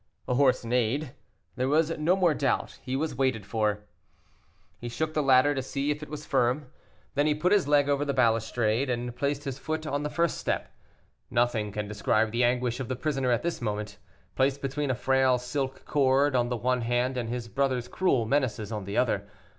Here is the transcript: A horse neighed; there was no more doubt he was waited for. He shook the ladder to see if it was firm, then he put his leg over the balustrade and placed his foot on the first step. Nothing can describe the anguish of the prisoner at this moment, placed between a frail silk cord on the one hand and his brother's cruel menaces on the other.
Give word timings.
A 0.27 0.33
horse 0.33 0.65
neighed; 0.65 1.13
there 1.55 1.69
was 1.69 1.91
no 1.99 2.15
more 2.15 2.33
doubt 2.33 2.79
he 2.81 2.95
was 2.95 3.13
waited 3.13 3.45
for. 3.45 3.83
He 4.79 4.89
shook 4.89 5.13
the 5.13 5.21
ladder 5.21 5.53
to 5.53 5.61
see 5.61 5.91
if 5.91 6.01
it 6.01 6.09
was 6.09 6.25
firm, 6.25 6.71
then 7.13 7.27
he 7.27 7.35
put 7.35 7.51
his 7.51 7.67
leg 7.67 7.87
over 7.87 8.03
the 8.03 8.11
balustrade 8.11 8.89
and 8.89 9.15
placed 9.15 9.43
his 9.43 9.59
foot 9.59 9.85
on 9.85 10.01
the 10.01 10.09
first 10.09 10.39
step. 10.39 10.71
Nothing 11.29 11.71
can 11.71 11.87
describe 11.87 12.31
the 12.31 12.43
anguish 12.43 12.79
of 12.79 12.87
the 12.87 12.95
prisoner 12.95 13.29
at 13.31 13.43
this 13.43 13.61
moment, 13.61 13.99
placed 14.35 14.59
between 14.59 14.89
a 14.89 14.95
frail 14.95 15.37
silk 15.37 15.85
cord 15.85 16.35
on 16.35 16.49
the 16.49 16.57
one 16.57 16.81
hand 16.81 17.15
and 17.15 17.29
his 17.29 17.47
brother's 17.47 17.87
cruel 17.87 18.25
menaces 18.25 18.71
on 18.71 18.85
the 18.85 18.97
other. 18.97 19.27